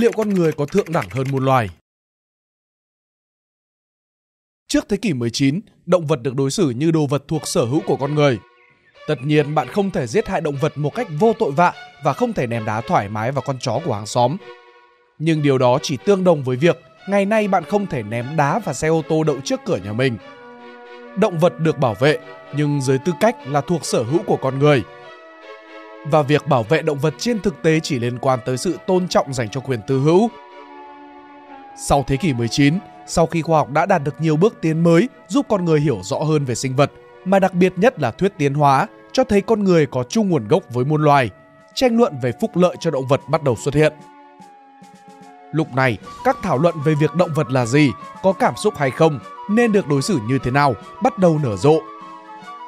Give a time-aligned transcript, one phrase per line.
[0.00, 1.68] Liệu con người có thượng đẳng hơn muôn loài?
[4.68, 7.80] Trước thế kỷ 19, động vật được đối xử như đồ vật thuộc sở hữu
[7.86, 8.38] của con người.
[9.06, 11.72] Tất nhiên bạn không thể giết hại động vật một cách vô tội vạ
[12.04, 14.36] và không thể ném đá thoải mái vào con chó của hàng xóm.
[15.18, 18.58] Nhưng điều đó chỉ tương đồng với việc ngày nay bạn không thể ném đá
[18.58, 20.16] và xe ô tô đậu trước cửa nhà mình.
[21.16, 22.18] Động vật được bảo vệ
[22.56, 24.82] nhưng dưới tư cách là thuộc sở hữu của con người.
[26.10, 29.08] Và việc bảo vệ động vật trên thực tế chỉ liên quan tới sự tôn
[29.08, 30.28] trọng dành cho quyền tư hữu.
[31.76, 35.08] Sau thế kỷ 19, sau khi khoa học đã đạt được nhiều bước tiến mới
[35.28, 36.92] giúp con người hiểu rõ hơn về sinh vật,
[37.24, 40.48] mà đặc biệt nhất là thuyết tiến hóa, cho thấy con người có chung nguồn
[40.48, 41.30] gốc với muôn loài,
[41.74, 43.92] tranh luận về phúc lợi cho động vật bắt đầu xuất hiện.
[45.52, 47.90] Lúc này, các thảo luận về việc động vật là gì,
[48.22, 49.18] có cảm xúc hay không,
[49.50, 51.80] nên được đối xử như thế nào, bắt đầu nở rộ.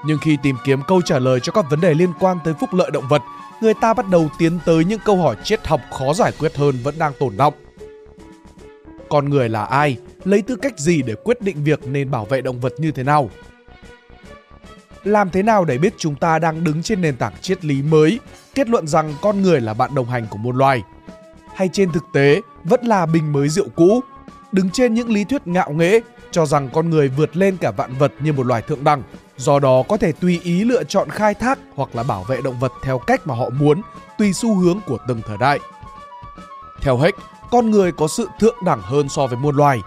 [0.06, 2.74] Nhưng khi tìm kiếm câu trả lời cho các vấn đề liên quan tới phúc
[2.74, 3.22] lợi động vật,
[3.60, 6.76] người ta bắt đầu tiến tới những câu hỏi triết học khó giải quyết hơn
[6.82, 7.54] vẫn đang tồn động.
[9.08, 9.96] Con người là ai?
[10.24, 13.02] Lấy tư cách gì để quyết định việc nên bảo vệ động vật như thế
[13.02, 13.30] nào?
[15.04, 18.20] Làm thế nào để biết chúng ta đang đứng trên nền tảng triết lý mới,
[18.54, 20.82] kết luận rằng con người là bạn đồng hành của một loài?
[21.54, 24.00] Hay trên thực tế vẫn là bình mới rượu cũ,
[24.52, 27.94] đứng trên những lý thuyết ngạo nghễ cho rằng con người vượt lên cả vạn
[27.98, 29.02] vật như một loài thượng đẳng,
[29.36, 32.60] do đó có thể tùy ý lựa chọn khai thác hoặc là bảo vệ động
[32.60, 33.82] vật theo cách mà họ muốn,
[34.18, 35.60] tùy xu hướng của từng thời đại.
[36.80, 37.18] Theo Heck,
[37.50, 39.78] con người có sự thượng đẳng hơn so với muôn loài.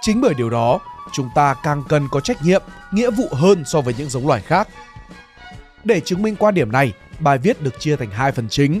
[0.00, 0.80] Chính bởi điều đó,
[1.12, 4.42] chúng ta càng cần có trách nhiệm, nghĩa vụ hơn so với những giống loài
[4.42, 4.68] khác.
[5.84, 8.80] Để chứng minh quan điểm này, bài viết được chia thành hai phần chính.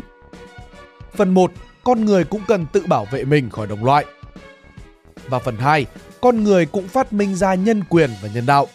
[1.16, 1.52] Phần 1,
[1.84, 4.04] con người cũng cần tự bảo vệ mình khỏi đồng loại.
[5.28, 5.86] Và phần 2,
[6.20, 8.68] con người cũng phát minh ra nhân quyền và nhân đạo.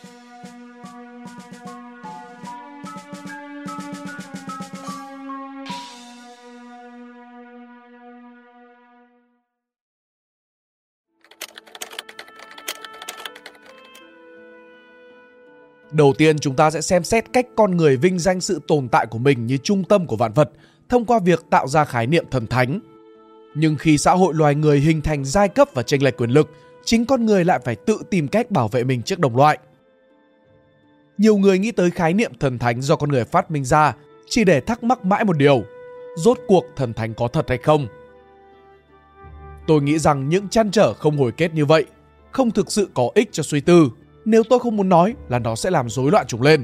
[15.98, 19.06] Đầu tiên chúng ta sẽ xem xét cách con người vinh danh sự tồn tại
[19.06, 20.52] của mình như trung tâm của vạn vật
[20.90, 22.80] thông qua việc tạo ra khái niệm thần thánh.
[23.56, 26.50] Nhưng khi xã hội loài người hình thành giai cấp và tranh lệch quyền lực,
[26.86, 29.58] chính con người lại phải tự tìm cách bảo vệ mình trước đồng loại.
[31.18, 33.96] Nhiều người nghĩ tới khái niệm thần thánh do con người phát minh ra
[34.30, 35.64] chỉ để thắc mắc mãi một điều,
[36.18, 37.88] rốt cuộc thần thánh có thật hay không?
[39.68, 41.86] Tôi nghĩ rằng những chăn trở không hồi kết như vậy
[42.32, 43.90] không thực sự có ích cho suy tư
[44.28, 46.64] nếu tôi không muốn nói là nó sẽ làm rối loạn chúng lên.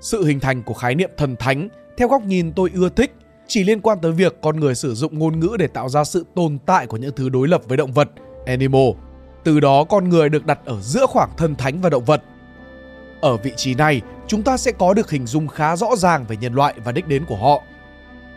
[0.00, 3.14] Sự hình thành của khái niệm thần thánh theo góc nhìn tôi ưa thích
[3.46, 6.26] chỉ liên quan tới việc con người sử dụng ngôn ngữ để tạo ra sự
[6.34, 8.08] tồn tại của những thứ đối lập với động vật,
[8.46, 8.90] animal.
[9.44, 12.22] Từ đó con người được đặt ở giữa khoảng thần thánh và động vật.
[13.20, 16.36] Ở vị trí này, chúng ta sẽ có được hình dung khá rõ ràng về
[16.36, 17.62] nhân loại và đích đến của họ.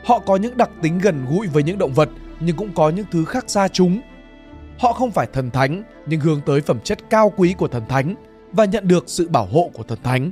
[0.05, 2.09] Họ có những đặc tính gần gũi với những động vật
[2.39, 4.01] nhưng cũng có những thứ khác xa chúng
[4.83, 8.15] Họ không phải thần thánh nhưng hướng tới phẩm chất cao quý của thần thánh
[8.51, 10.31] và nhận được sự bảo hộ của thần thánh.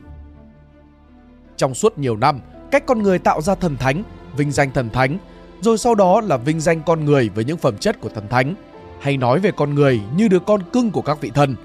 [1.57, 2.41] Trong suốt nhiều năm,
[2.71, 4.03] cách con người tạo ra thần thánh,
[4.37, 5.17] vinh danh thần thánh,
[5.61, 8.55] rồi sau đó là vinh danh con người với những phẩm chất của thần thánh,
[8.99, 11.55] hay nói về con người như đứa con cưng của các vị thần.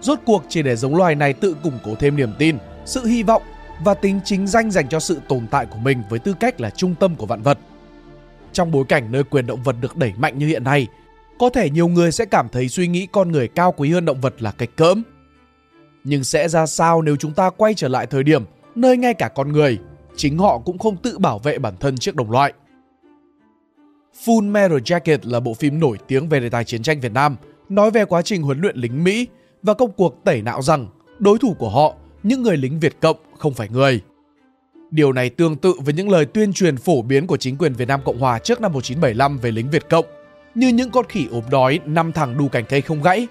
[0.00, 3.22] Rốt cuộc chỉ để giống loài này tự củng cố thêm niềm tin, sự hy
[3.22, 3.42] vọng
[3.84, 6.70] và tính chính danh dành cho sự tồn tại của mình với tư cách là
[6.70, 7.58] trung tâm của vạn vật.
[8.52, 10.86] Trong bối cảnh nơi quyền động vật được đẩy mạnh như hiện nay,
[11.38, 14.20] có thể nhiều người sẽ cảm thấy suy nghĩ con người cao quý hơn động
[14.20, 15.02] vật là cách cỡm.
[16.04, 19.28] Nhưng sẽ ra sao nếu chúng ta quay trở lại thời điểm nơi ngay cả
[19.28, 19.78] con người,
[20.16, 22.52] chính họ cũng không tự bảo vệ bản thân trước đồng loại.
[24.24, 27.36] Full Metal Jacket là bộ phim nổi tiếng về đề tài chiến tranh Việt Nam,
[27.68, 29.26] nói về quá trình huấn luyện lính Mỹ
[29.62, 30.86] và công cuộc tẩy não rằng
[31.18, 34.00] đối thủ của họ, những người lính Việt Cộng không phải người.
[34.90, 37.88] Điều này tương tự với những lời tuyên truyền phổ biến của chính quyền Việt
[37.88, 40.06] Nam Cộng Hòa trước năm 1975 về lính Việt Cộng
[40.54, 43.26] như những con khỉ ốm đói năm thẳng đu cành cây không gãy.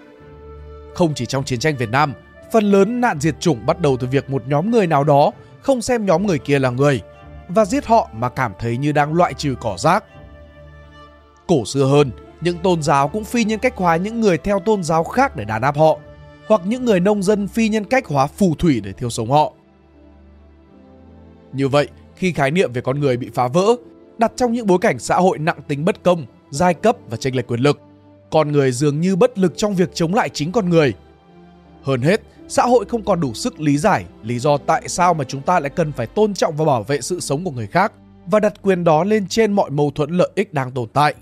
[0.94, 2.14] Không chỉ trong chiến tranh Việt Nam,
[2.52, 5.32] phần lớn nạn diệt chủng bắt đầu từ việc một nhóm người nào đó
[5.62, 7.02] không xem nhóm người kia là người
[7.48, 10.04] và giết họ mà cảm thấy như đang loại trừ cỏ rác.
[11.48, 12.12] Cổ xưa hơn,
[12.42, 15.46] những tôn giáo cũng phi nhân cách hóa những người theo tôn giáo khác để
[15.46, 16.00] đàn áp họ,
[16.48, 19.54] hoặc những người nông dân phi nhân cách hóa phù thủy để thiêu sống họ.
[21.54, 23.66] Như vậy, khi khái niệm về con người bị phá vỡ,
[24.18, 27.36] đặt trong những bối cảnh xã hội nặng tính bất công, giai cấp và tranh
[27.36, 27.80] lệch quyền lực.
[28.32, 30.94] Con người dường như bất lực trong việc chống lại chính con người.
[31.84, 35.24] Hơn hết, xã hội không còn đủ sức lý giải lý do tại sao mà
[35.24, 37.92] chúng ta lại cần phải tôn trọng và bảo vệ sự sống của người khác
[38.26, 41.14] và đặt quyền đó lên trên mọi mâu thuẫn lợi ích đang tồn tại.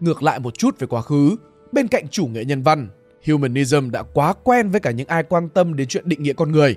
[0.00, 1.36] Ngược lại một chút về quá khứ,
[1.72, 2.88] bên cạnh chủ nghĩa nhân văn,
[3.26, 6.52] humanism đã quá quen với cả những ai quan tâm đến chuyện định nghĩa con
[6.52, 6.76] người.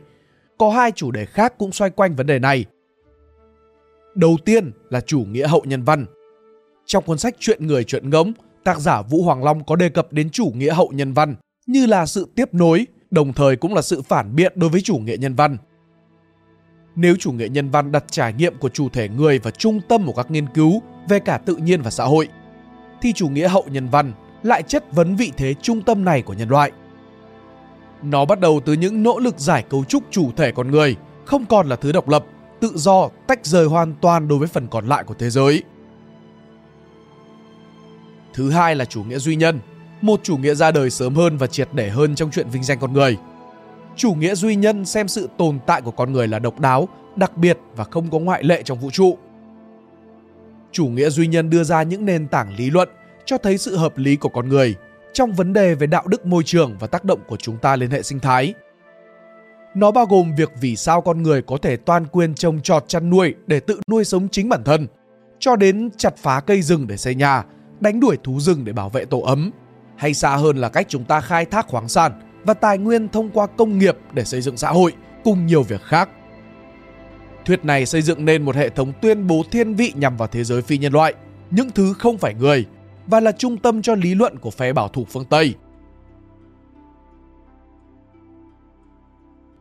[0.57, 2.65] Có hai chủ đề khác cũng xoay quanh vấn đề này.
[4.15, 6.05] Đầu tiên là chủ nghĩa hậu nhân văn,
[6.85, 8.33] Trong cuốn sách Chuyện người chuyện ngỗng,
[8.63, 11.35] tác giả Vũ Hoàng Long có đề cập đến chủ nghĩa hậu nhân văn
[11.67, 14.97] như là sự tiếp nối, đồng thời cũng là sự phản biện đối với chủ
[14.97, 15.57] nghĩa nhân văn.
[16.95, 20.05] Nếu chủ nghĩa nhân văn đặt trải nghiệm của chủ thể người vào trung tâm
[20.05, 22.27] của các nghiên cứu về cả tự nhiên và xã hội,
[23.01, 24.13] thì chủ nghĩa hậu nhân văn
[24.43, 26.71] lại chất vấn vị thế trung tâm này của nhân loại.
[28.03, 30.95] Nó bắt đầu từ những nỗ lực giải cấu trúc chủ thể con người,
[31.25, 32.25] không còn là thứ độc lập,
[32.65, 35.63] tự do, tách rời hoàn toàn đối với phần còn lại của thế giới.
[38.33, 39.59] Thứ hai là chủ nghĩa duy nhân,
[40.01, 42.79] một chủ nghĩa ra đời sớm hơn và triệt để hơn trong chuyện vinh danh
[42.79, 43.17] con người.
[43.95, 47.37] Chủ nghĩa duy nhân xem sự tồn tại của con người là độc đáo, đặc
[47.37, 49.17] biệt và không có ngoại lệ trong vũ trụ.
[50.71, 52.89] Chủ nghĩa duy nhân đưa ra những nền tảng lý luận
[53.25, 54.75] cho thấy sự hợp lý của con người
[55.13, 57.91] trong vấn đề về đạo đức môi trường và tác động của chúng ta lên
[57.91, 58.53] hệ sinh thái.
[59.75, 63.09] Nó bao gồm việc vì sao con người có thể toàn quyền trồng trọt chăn
[63.09, 64.87] nuôi để tự nuôi sống chính bản thân,
[65.39, 67.43] cho đến chặt phá cây rừng để xây nhà,
[67.79, 69.51] đánh đuổi thú rừng để bảo vệ tổ ấm,
[69.97, 72.11] hay xa hơn là cách chúng ta khai thác khoáng sản
[72.43, 74.93] và tài nguyên thông qua công nghiệp để xây dựng xã hội
[75.23, 76.09] cùng nhiều việc khác.
[77.45, 80.43] Thuyết này xây dựng nên một hệ thống tuyên bố thiên vị nhằm vào thế
[80.43, 81.13] giới phi nhân loại,
[81.51, 82.65] những thứ không phải người
[83.07, 85.53] và là trung tâm cho lý luận của phe bảo thủ phương Tây.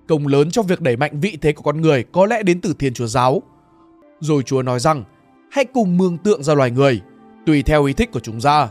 [0.09, 2.75] Công lớn trong việc đẩy mạnh vị thế của con người có lẽ đến từ
[2.79, 3.43] Thiên Chúa Giáo.
[4.21, 5.05] Rồi Chúa nói rằng,
[5.51, 7.01] hãy cùng mường tượng ra loài người,
[7.47, 8.69] tùy theo ý thích của chúng ra.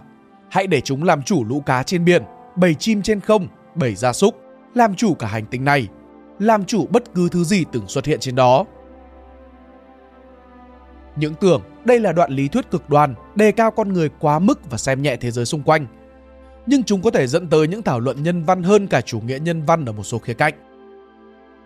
[0.49, 2.23] Hãy để chúng làm chủ lũ cá trên biển,
[2.55, 4.35] bầy chim trên không, bầy gia súc,
[4.75, 5.87] làm chủ cả hành tinh này,
[6.39, 8.65] làm chủ bất cứ thứ gì từng xuất hiện trên đó.
[11.15, 14.71] Những tưởng đây là đoạn lý thuyết cực đoan, đề cao con người quá mức
[14.71, 15.87] và xem nhẹ thế giới xung quanh.
[16.65, 19.39] Nhưng chúng có thể dẫn tới những thảo luận nhân văn hơn cả chủ nghĩa
[19.39, 20.53] nhân văn ở một số khía cạnh.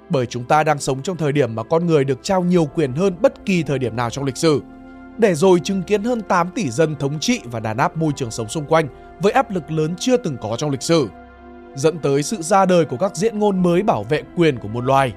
[0.10, 2.94] Bởi chúng ta đang sống trong thời điểm mà con người được trao nhiều quyền
[2.94, 4.62] hơn bất kỳ thời điểm nào trong lịch sử.
[5.18, 8.32] Để rồi chứng kiến hơn 8 tỷ dân thống trị và đàn áp môi trường
[8.32, 8.88] sống xung quanh
[9.20, 11.10] với áp lực lớn chưa từng có trong lịch sử,
[11.76, 14.84] dẫn tới sự ra đời của các diễn ngôn mới bảo vệ quyền của một
[14.84, 15.14] loài.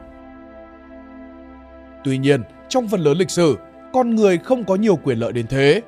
[2.04, 3.56] Tuy nhiên, trong phần lớn lịch sử,
[3.92, 5.82] con người không có nhiều quyền lợi đến thế.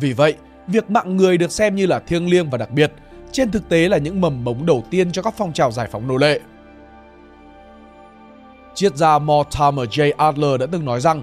[0.00, 0.34] Vì vậy,
[0.66, 2.92] việc mạng người được xem như là thiêng liêng và đặc biệt,
[3.32, 6.08] trên thực tế là những mầm mống đầu tiên cho các phong trào giải phóng
[6.08, 6.40] nô lệ.
[8.74, 10.12] Triết gia Mortimer J.
[10.16, 11.22] Adler đã từng nói rằng,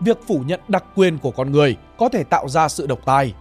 [0.00, 3.34] việc phủ nhận đặc quyền của con người có thể tạo ra sự độc tài.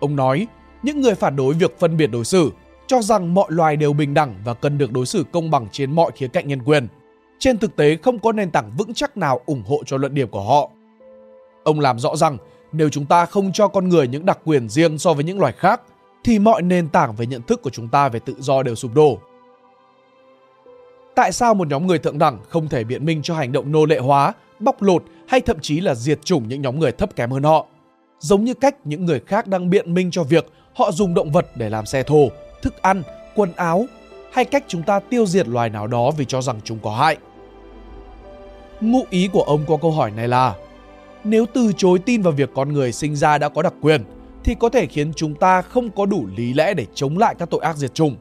[0.00, 0.46] Ông nói,
[0.82, 2.50] những người phản đối việc phân biệt đối xử
[2.86, 5.92] cho rằng mọi loài đều bình đẳng và cần được đối xử công bằng trên
[5.92, 6.88] mọi khía cạnh nhân quyền.
[7.38, 10.28] Trên thực tế không có nền tảng vững chắc nào ủng hộ cho luận điểm
[10.28, 10.70] của họ.
[11.64, 12.38] Ông làm rõ rằng
[12.72, 15.52] nếu chúng ta không cho con người những đặc quyền riêng so với những loài
[15.52, 15.80] khác,
[16.24, 18.94] thì mọi nền tảng về nhận thức của chúng ta về tự do đều sụp
[18.94, 19.18] đổ.
[21.14, 23.86] Tại sao một nhóm người thượng đẳng không thể biện minh cho hành động nô
[23.86, 27.30] lệ hóa, bóc lột hay thậm chí là diệt chủng những nhóm người thấp kém
[27.30, 27.66] hơn họ?
[28.18, 31.46] Giống như cách những người khác đang biện minh cho việc họ dùng động vật
[31.56, 32.28] để làm xe thồ,
[32.62, 33.02] thức ăn,
[33.34, 33.86] quần áo
[34.32, 37.16] hay cách chúng ta tiêu diệt loài nào đó vì cho rằng chúng có hại.
[38.80, 40.54] Ngụ ý của ông qua câu hỏi này là
[41.24, 44.04] nếu từ chối tin vào việc con người sinh ra đã có đặc quyền
[44.44, 47.50] thì có thể khiến chúng ta không có đủ lý lẽ để chống lại các
[47.50, 48.16] tội ác diệt chủng.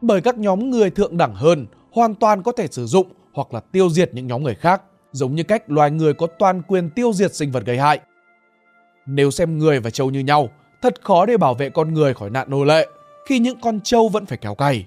[0.00, 3.60] Bởi các nhóm người thượng đẳng hơn hoàn toàn có thể sử dụng hoặc là
[3.60, 7.12] tiêu diệt những nhóm người khác, giống như cách loài người có toàn quyền tiêu
[7.12, 8.00] diệt sinh vật gây hại.
[9.06, 10.48] Nếu xem người và trâu như nhau,
[10.82, 12.88] thật khó để bảo vệ con người khỏi nạn nô lệ
[13.26, 14.86] khi những con trâu vẫn phải kéo cày.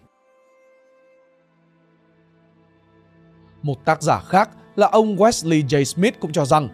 [3.62, 5.84] Một tác giả khác là ông Wesley J.
[5.84, 6.70] Smith cũng cho rằng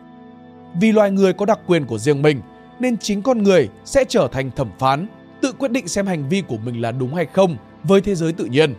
[0.82, 2.42] vì loài người có đặc quyền của riêng mình
[2.80, 5.08] nên chính con người sẽ trở thành thẩm phán,
[5.42, 8.34] tự quyết định xem hành vi của mình là đúng hay không với thế giới
[8.34, 8.76] tự nhiên.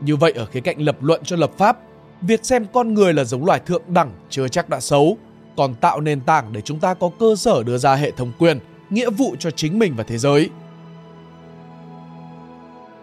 [0.00, 1.78] Như vậy ở khía cạnh lập luận cho lập pháp,
[2.22, 5.16] việc xem con người là giống loài thượng đẳng chưa chắc đã xấu,
[5.56, 8.58] còn tạo nền tảng để chúng ta có cơ sở đưa ra hệ thống quyền,
[8.90, 10.50] nghĩa vụ cho chính mình và thế giới.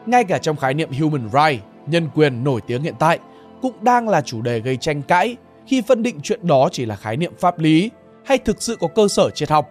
[0.05, 3.19] Ngay cả trong khái niệm human right, nhân quyền nổi tiếng hiện tại,
[3.61, 5.35] cũng đang là chủ đề gây tranh cãi
[5.67, 7.91] khi phân định chuyện đó chỉ là khái niệm pháp lý
[8.25, 9.69] hay thực sự có cơ sở triết học.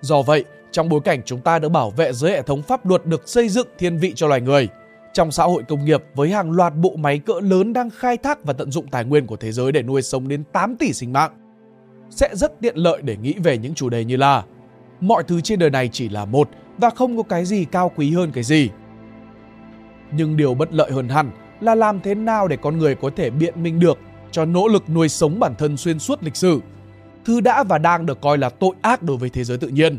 [0.00, 3.06] Do vậy, trong bối cảnh chúng ta được bảo vệ dưới hệ thống pháp luật
[3.06, 4.68] được xây dựng thiên vị cho loài người,
[5.12, 8.44] trong xã hội công nghiệp với hàng loạt bộ máy cỡ lớn đang khai thác
[8.44, 11.12] và tận dụng tài nguyên của thế giới để nuôi sống đến 8 tỷ sinh
[11.12, 11.30] mạng,
[12.10, 14.44] sẽ rất tiện lợi để nghĩ về những chủ đề như là
[15.00, 16.48] mọi thứ trên đời này chỉ là một
[16.78, 18.70] và không có cái gì cao quý hơn cái gì.
[20.12, 23.30] Nhưng điều bất lợi hơn hẳn là làm thế nào để con người có thể
[23.30, 23.98] biện minh được
[24.30, 26.60] cho nỗ lực nuôi sống bản thân xuyên suốt lịch sử,
[27.24, 29.98] thứ đã và đang được coi là tội ác đối với thế giới tự nhiên.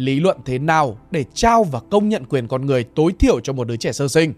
[0.00, 3.52] Lý luận thế nào để trao và công nhận quyền con người tối thiểu cho
[3.52, 4.32] một đứa trẻ sơ sinh,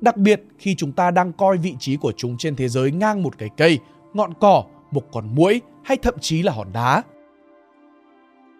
[0.00, 3.22] đặc biệt khi chúng ta đang coi vị trí của chúng trên thế giới ngang
[3.22, 3.78] một cái cây,
[4.14, 7.02] ngọn cỏ một con muỗi hay thậm chí là hòn đá.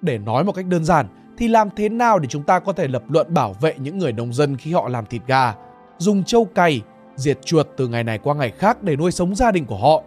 [0.02, 1.06] Để nói một cách đơn giản
[1.38, 4.12] thì làm thế nào để chúng ta có thể lập luận bảo vệ những người
[4.12, 5.54] nông dân khi họ làm thịt gà,
[5.98, 6.80] dùng trâu cày,
[7.16, 10.02] diệt chuột từ ngày này qua ngày khác để nuôi sống gia đình của họ?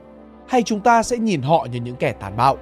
[0.47, 2.57] Hay chúng ta sẽ nhìn họ như những kẻ tàn bạo?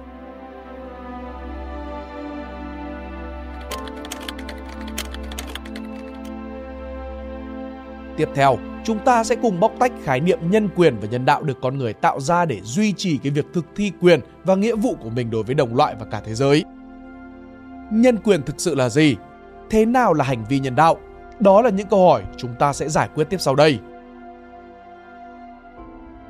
[8.20, 11.42] Tiếp theo, chúng ta sẽ cùng bóc tách khái niệm nhân quyền và nhân đạo
[11.42, 14.76] được con người tạo ra để duy trì cái việc thực thi quyền và nghĩa
[14.76, 16.64] vụ của mình đối với đồng loại và cả thế giới.
[17.90, 19.16] Nhân quyền thực sự là gì?
[19.70, 20.96] Thế nào là hành vi nhân đạo?
[21.38, 23.78] Đó là những câu hỏi chúng ta sẽ giải quyết tiếp sau đây.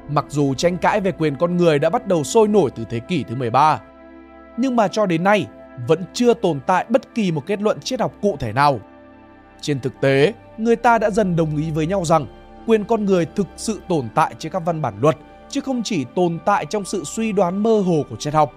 [0.08, 3.00] Mặc dù tranh cãi về quyền con người đã bắt đầu sôi nổi từ thế
[3.00, 3.80] kỷ thứ 13,
[4.56, 5.46] nhưng mà cho đến nay
[5.88, 8.80] vẫn chưa tồn tại bất kỳ một kết luận triết học cụ thể nào.
[9.60, 10.32] Trên thực tế,
[10.64, 12.26] người ta đã dần đồng ý với nhau rằng
[12.66, 15.16] quyền con người thực sự tồn tại trên các văn bản luật
[15.48, 18.52] chứ không chỉ tồn tại trong sự suy đoán mơ hồ của triết học.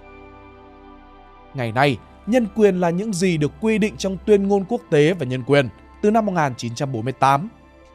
[1.54, 5.12] Ngày nay, nhân quyền là những gì được quy định trong tuyên ngôn quốc tế
[5.12, 5.68] về nhân quyền
[6.02, 7.48] từ năm 1948.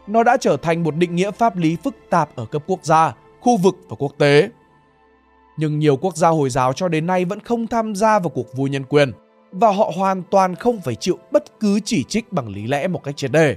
[0.08, 3.16] Nó đã trở thành một định nghĩa pháp lý phức tạp ở cấp quốc gia,
[3.42, 4.50] khu vực và quốc tế.
[5.58, 8.58] Nhưng nhiều quốc gia Hồi giáo cho đến nay vẫn không tham gia vào cuộc
[8.58, 9.12] vui nhân quyền
[9.51, 13.04] và họ hoàn toàn không phải chịu bất cứ chỉ trích bằng lý lẽ một
[13.04, 13.56] cách triệt đề.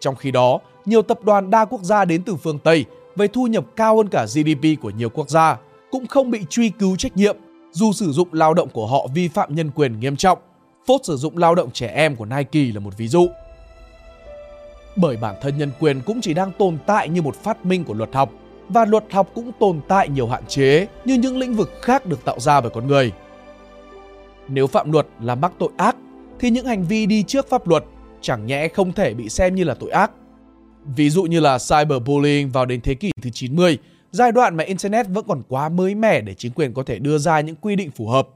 [0.00, 2.84] Trong khi đó, nhiều tập đoàn đa quốc gia đến từ phương Tây
[3.16, 5.56] với thu nhập cao hơn cả GDP của nhiều quốc gia
[5.90, 7.36] cũng không bị truy cứu trách nhiệm
[7.72, 10.38] dù sử dụng lao động của họ vi phạm nhân quyền nghiêm trọng.
[10.86, 13.28] Phốt sử dụng lao động trẻ em của Nike là một ví dụ.
[14.96, 17.94] Bởi bản thân nhân quyền cũng chỉ đang tồn tại như một phát minh của
[17.94, 18.30] luật học
[18.68, 22.24] và luật học cũng tồn tại nhiều hạn chế như những lĩnh vực khác được
[22.24, 23.12] tạo ra bởi con người.
[24.48, 25.96] Nếu phạm luật là mắc tội ác
[26.40, 27.84] thì những hành vi đi trước pháp luật
[28.20, 30.10] chẳng nhẽ không thể bị xem như là tội ác.
[30.96, 33.78] Ví dụ như là cyberbullying vào đến thế kỷ thứ 90,
[34.10, 37.18] giai đoạn mà Internet vẫn còn quá mới mẻ để chính quyền có thể đưa
[37.18, 38.28] ra những quy định phù hợp.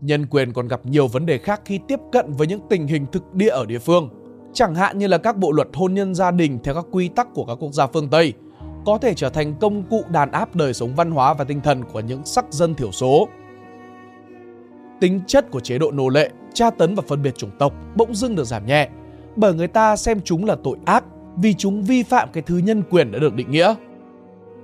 [0.00, 3.06] Nhân quyền còn gặp nhiều vấn đề khác khi tiếp cận với những tình hình
[3.12, 4.08] thực địa ở địa phương,
[4.52, 7.28] chẳng hạn như là các bộ luật hôn nhân gia đình theo các quy tắc
[7.34, 8.32] của các quốc gia phương Tây,
[8.86, 11.84] có thể trở thành công cụ đàn áp đời sống văn hóa và tinh thần
[11.92, 13.28] của những sắc dân thiểu số.
[15.00, 18.14] Tính chất của chế độ nô lệ, tra tấn và phân biệt chủng tộc bỗng
[18.14, 18.88] dưng được giảm nhẹ,
[19.36, 21.04] bởi người ta xem chúng là tội ác
[21.36, 23.74] vì chúng vi phạm cái thứ nhân quyền đã được định nghĩa.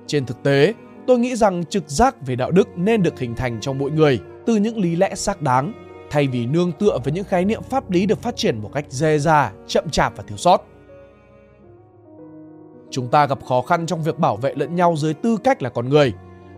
[0.07, 0.75] Trên thực tế,
[1.07, 4.21] tôi nghĩ rằng trực giác về đạo đức nên được hình thành trong mỗi người
[4.47, 5.73] từ những lý lẽ xác đáng,
[6.11, 8.85] thay vì nương tựa với những khái niệm pháp lý được phát triển một cách
[8.89, 10.63] dê dà, chậm chạp và thiếu sót.
[12.91, 15.71] Chúng ta gặp khó khăn trong việc bảo vệ lẫn nhau dưới tư cách là
[15.71, 16.13] con người,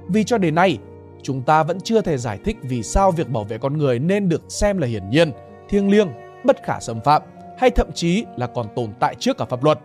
[0.08, 0.78] vì cho đến nay,
[1.22, 4.28] chúng ta vẫn chưa thể giải thích vì sao việc bảo vệ con người nên
[4.28, 5.32] được xem là hiển nhiên,
[5.68, 6.08] thiêng liêng,
[6.44, 7.22] bất khả xâm phạm
[7.58, 9.78] hay thậm chí là còn tồn tại trước cả pháp luật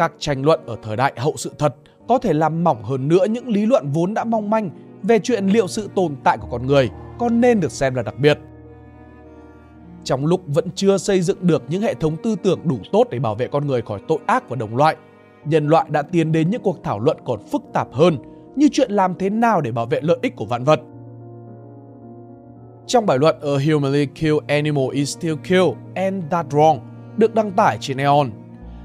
[0.00, 1.74] các tranh luận ở thời đại hậu sự thật
[2.08, 4.70] có thể làm mỏng hơn nữa những lý luận vốn đã mong manh
[5.02, 8.14] về chuyện liệu sự tồn tại của con người có nên được xem là đặc
[8.18, 8.38] biệt.
[10.04, 13.18] Trong lúc vẫn chưa xây dựng được những hệ thống tư tưởng đủ tốt để
[13.18, 14.96] bảo vệ con người khỏi tội ác của đồng loại,
[15.44, 18.16] nhân loại đã tiến đến những cuộc thảo luận còn phức tạp hơn
[18.60, 20.80] như chuyện làm thế nào để bảo vệ lợi ích của vạn vật.
[22.86, 26.78] Trong bài luận A Humanly Kill Animal is Still Kill and That Wrong
[27.16, 28.26] được đăng tải trên Neon,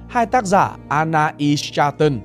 [0.08, 1.56] hai tác giả Anna E.
[1.56, 2.20] Stratton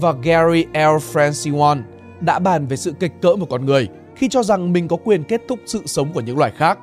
[0.00, 0.96] và Gary L.
[1.12, 1.80] Francione
[2.20, 5.24] đã bàn về sự kịch cỡ một con người khi cho rằng mình có quyền
[5.24, 6.78] kết thúc sự sống của những loài khác.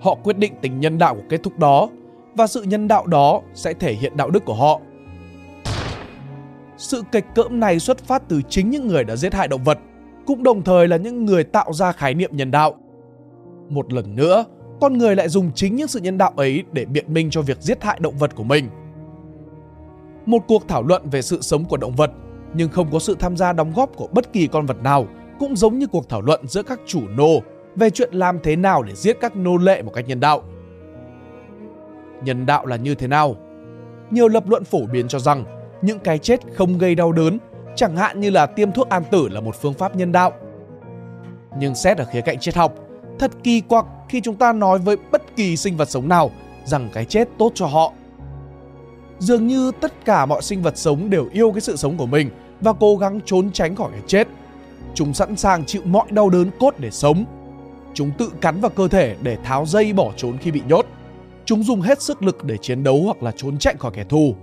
[0.00, 1.88] Họ quyết định tính nhân đạo của kết thúc đó
[2.34, 4.80] và sự nhân đạo đó sẽ thể hiện đạo đức của họ.
[6.82, 9.78] Sự kịch cỡm này xuất phát từ chính những người đã giết hại động vật,
[10.26, 12.74] cũng đồng thời là những người tạo ra khái niệm nhân đạo.
[13.68, 14.44] Một lần nữa,
[14.80, 17.60] con người lại dùng chính những sự nhân đạo ấy để biện minh cho việc
[17.60, 18.68] giết hại động vật của mình–
[20.26, 22.10] một cuộc thảo luận về sự sống của động vật
[22.54, 25.06] nhưng không có sự tham gia đóng góp của bất kỳ con vật nào
[25.38, 27.40] cũng giống như cuộc thảo luận giữa các chủ nô
[27.76, 30.42] về chuyện làm thế nào để giết các nô lệ một cách nhân đạo.
[32.24, 33.36] Nhân đạo là như thế nào?
[34.10, 35.44] Nhiều lập luận phổ biến cho rằng
[35.82, 37.38] những cái chết không gây đau đớn,
[37.76, 40.32] chẳng hạn như là tiêm thuốc an tử là một phương pháp nhân đạo.
[41.58, 42.74] Nhưng xét ở khía cạnh triết học,
[43.18, 46.30] thật kỳ quặc khi chúng ta nói với bất kỳ sinh vật sống nào
[46.64, 47.92] rằng cái chết tốt cho họ
[49.22, 52.30] dường như tất cả mọi sinh vật sống đều yêu cái sự sống của mình
[52.60, 54.28] và cố gắng trốn tránh khỏi cái chết.
[54.94, 57.24] Chúng sẵn sàng chịu mọi đau đớn cốt để sống.
[57.94, 60.86] Chúng tự cắn vào cơ thể để tháo dây bỏ trốn khi bị nhốt.
[61.44, 64.34] Chúng dùng hết sức lực để chiến đấu hoặc là trốn chạy khỏi kẻ thù.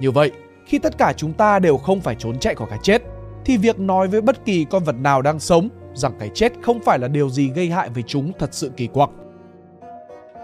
[0.00, 0.30] Như vậy,
[0.66, 3.02] khi tất cả chúng ta đều không phải trốn chạy khỏi cái chết,
[3.44, 6.80] thì việc nói với bất kỳ con vật nào đang sống rằng cái chết không
[6.84, 9.10] phải là điều gì gây hại với chúng thật sự kỳ quặc.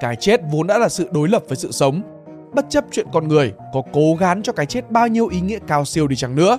[0.00, 2.02] Cái chết vốn đã là sự đối lập với sự sống
[2.54, 5.58] bất chấp chuyện con người có cố gắng cho cái chết bao nhiêu ý nghĩa
[5.66, 6.58] cao siêu đi chăng nữa.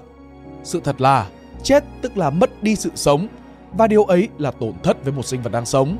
[0.63, 1.29] Sự thật là
[1.63, 3.27] chết tức là mất đi sự sống
[3.73, 5.97] và điều ấy là tổn thất với một sinh vật đang sống.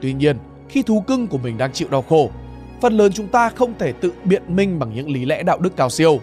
[0.00, 2.30] Tuy nhiên, khi thú cưng của mình đang chịu đau khổ,
[2.84, 5.76] phần lớn chúng ta không thể tự biện minh bằng những lý lẽ đạo đức
[5.76, 6.20] cao siêu.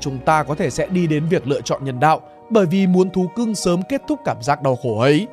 [0.00, 2.20] Chúng ta có thể sẽ đi đến việc lựa chọn nhân đạo
[2.50, 5.26] bởi vì muốn thú cưng sớm kết thúc cảm giác đau khổ ấy.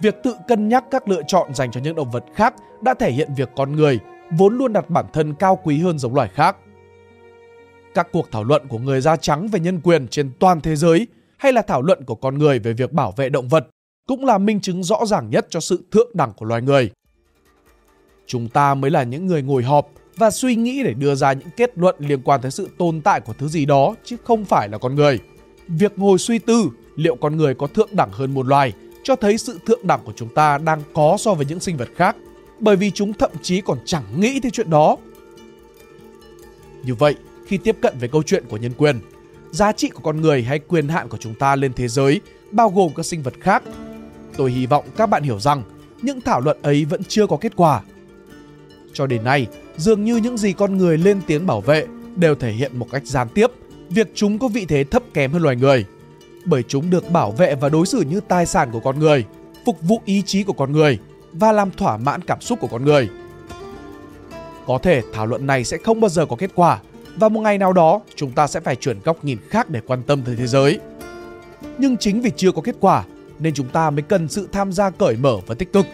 [0.00, 3.10] Việc tự cân nhắc các lựa chọn dành cho những động vật khác đã thể
[3.10, 3.98] hiện việc con người
[4.30, 6.56] vốn luôn đặt bản thân cao quý hơn giống loài khác.
[7.94, 11.06] Các cuộc thảo luận của người da trắng về nhân quyền trên toàn thế giới
[11.38, 13.66] hay là thảo luận của con người về việc bảo vệ động vật
[14.08, 16.90] cũng là minh chứng rõ ràng nhất cho sự thượng đẳng của loài người.
[18.26, 21.48] Chúng ta mới là những người ngồi họp và suy nghĩ để đưa ra những
[21.56, 24.68] kết luận liên quan tới sự tồn tại của thứ gì đó chứ không phải
[24.68, 25.18] là con người.
[25.68, 29.38] Việc ngồi suy tư liệu con người có thượng đẳng hơn một loài cho thấy
[29.38, 32.16] sự thượng đẳng của chúng ta đang có so với những sinh vật khác
[32.60, 34.96] bởi vì chúng thậm chí còn chẳng nghĩ tới chuyện đó.
[36.82, 37.14] Như vậy,
[37.46, 39.00] khi tiếp cận với câu chuyện của nhân quyền,
[39.50, 42.70] giá trị của con người hay quyền hạn của chúng ta lên thế giới bao
[42.70, 43.62] gồm các sinh vật khác,
[44.36, 45.62] tôi hy vọng các bạn hiểu rằng
[46.02, 47.82] những thảo luận ấy vẫn chưa có kết quả.
[48.92, 49.46] Cho đến nay,
[49.76, 53.06] dường như những gì con người lên tiếng bảo vệ đều thể hiện một cách
[53.06, 53.46] gián tiếp
[53.90, 55.86] việc chúng có vị thế thấp kém hơn loài người
[56.44, 59.24] bởi chúng được bảo vệ và đối xử như tài sản của con người,
[59.66, 60.98] phục vụ ý chí của con người
[61.32, 63.08] và làm thỏa mãn cảm xúc của con người.
[64.66, 66.80] Có thể thảo luận này sẽ không bao giờ có kết quả
[67.16, 70.02] và một ngày nào đó chúng ta sẽ phải chuyển góc nhìn khác để quan
[70.02, 70.80] tâm tới thế giới.
[71.78, 73.04] Nhưng chính vì chưa có kết quả
[73.38, 75.86] nên chúng ta mới cần sự tham gia cởi mở và tích cực.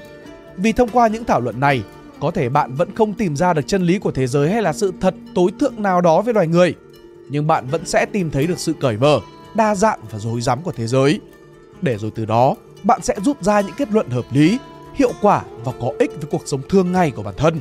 [0.57, 1.83] Vì thông qua những thảo luận này,
[2.21, 4.73] có thể bạn vẫn không tìm ra được chân lý của thế giới hay là
[4.73, 6.75] sự thật tối thượng nào đó với loài người,
[7.29, 9.21] nhưng bạn vẫn sẽ tìm thấy được sự cởi mở,
[9.55, 11.21] đa dạng và rối rắm của thế giới.
[11.83, 14.59] Để rồi từ đó, bạn sẽ rút ra những kết luận hợp lý,
[14.95, 17.61] hiệu quả và có ích với cuộc sống thương ngày của bản thân.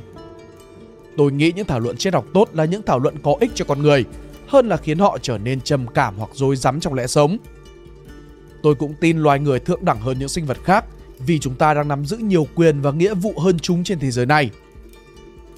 [1.17, 3.65] Tôi nghĩ những thảo luận triết học tốt là những thảo luận có ích cho
[3.65, 4.05] con người,
[4.47, 7.37] hơn là khiến họ trở nên trầm cảm hoặc rối rắm trong lẽ sống.
[8.63, 10.85] Tôi cũng tin loài người thượng đẳng hơn những sinh vật khác
[11.19, 14.11] vì chúng ta đang nắm giữ nhiều quyền và nghĩa vụ hơn chúng trên thế
[14.11, 14.51] giới này.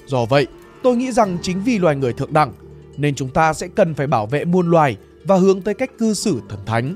[0.06, 0.46] Do vậy,
[0.82, 2.52] tôi nghĩ rằng chính vì loài người thượng đẳng
[2.96, 6.14] nên chúng ta sẽ cần phải bảo vệ muôn loài và hướng tới cách cư
[6.14, 6.94] xử thần thánh.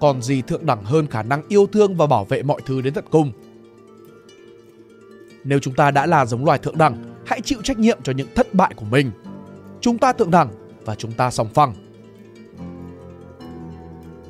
[0.00, 2.94] Còn gì thượng đẳng hơn khả năng yêu thương và bảo vệ mọi thứ đến
[2.94, 3.32] tận cùng.
[5.44, 8.28] Nếu chúng ta đã là giống loài thượng đẳng, hãy chịu trách nhiệm cho những
[8.34, 9.10] thất bại của mình.
[9.80, 10.48] Chúng ta thượng đẳng
[10.84, 11.74] và chúng ta song phẳng.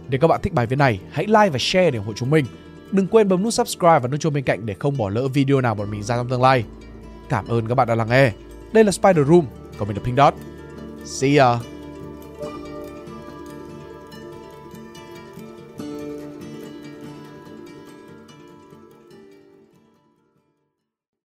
[0.09, 2.30] Nếu các bạn thích bài viết này, hãy like và share để ủng hộ chúng
[2.30, 2.44] mình.
[2.92, 5.61] Đừng quên bấm nút subscribe và nút chuông bên cạnh để không bỏ lỡ video
[5.61, 6.64] nào bọn mình ra trong tương lai.
[7.29, 8.33] Cảm ơn các bạn đã lắng nghe.
[8.72, 9.46] Đây là Spider Room,
[9.79, 10.35] còn mình là Pink Dot.
[11.05, 11.59] See ya!